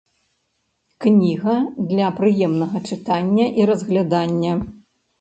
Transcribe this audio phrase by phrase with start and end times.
[1.05, 1.55] Кніга
[1.93, 4.53] для прыемнага чытання і разглядання.